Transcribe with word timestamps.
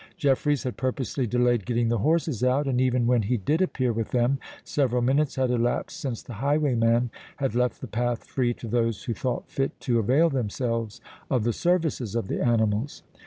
Jeffreys 0.17 0.63
had 0.63 0.77
purposely 0.77 1.27
delayed 1.27 1.63
getting 1.63 1.87
the 1.89 1.99
horses 1.99 2.43
out; 2.43 2.65
and 2.65 2.81
even 2.81 3.05
when 3.05 3.21
he 3.21 3.37
did 3.37 3.61
appear 3.61 3.93
with 3.93 4.09
them, 4.09 4.39
several 4.63 4.99
minutes 4.99 5.35
had 5.35 5.51
elapsed 5.51 5.99
since 5.99 6.23
the 6.23 6.33
highwayman 6.33 7.11
had 7.37 7.53
left 7.53 7.81
the 7.81 7.87
path 7.87 8.23
free 8.23 8.51
to 8.51 8.67
those 8.67 9.03
who 9.03 9.13
thought 9.13 9.47
fit 9.47 9.79
to 9.79 9.99
avail 9.99 10.27
themselves 10.31 11.01
of 11.29 11.43
the 11.43 11.53
services 11.53 12.15
of 12.15 12.29
the 12.29 12.43
animals. 12.43 13.03